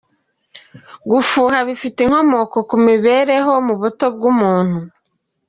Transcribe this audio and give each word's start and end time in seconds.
Gufuha 1.11 1.57
bifite 1.67 1.97
inkomoko 2.01 2.57
ku 2.69 2.75
mibereho 2.87 3.53
mu 3.67 3.73
buto 3.81 4.05
bw’umuntu. 4.15 4.79